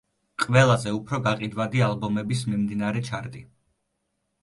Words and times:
ყველაზე 0.43 0.93
უფრო 0.99 1.19
გაყიდვადი 1.27 1.85
ალბომების 1.91 2.45
მიმდინარე 2.55 3.07
ჩარტი. 3.11 3.49